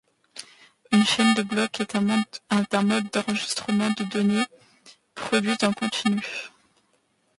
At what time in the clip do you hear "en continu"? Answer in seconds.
5.63-6.19